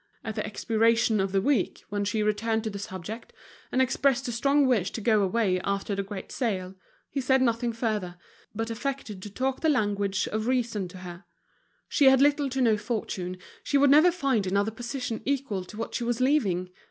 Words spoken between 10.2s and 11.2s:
of reason to